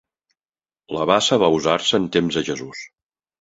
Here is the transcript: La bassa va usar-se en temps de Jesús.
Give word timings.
La 0.97 1.05
bassa 1.11 1.39
va 1.43 1.49
usar-se 1.59 2.01
en 2.03 2.09
temps 2.17 2.41
de 2.41 2.45
Jesús. 2.49 2.83